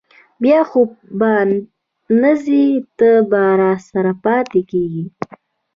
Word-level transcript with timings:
بیا 0.41 0.59
خو 0.69 0.81
به 1.19 1.31
نه 2.21 2.31
ځې، 2.43 2.63
تل 2.97 3.15
به 3.29 3.43
راسره 3.61 4.13
پاتې 4.23 4.61
کېږې؟ 4.69 5.05